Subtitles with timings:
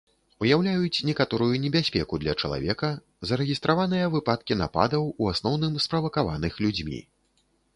[0.43, 2.89] Уяўляюць некаторую небяспеку для чалавека,
[3.33, 6.99] зарэгістраваныя выпадкі нападаў, у асноўным справакаваных людзьмі.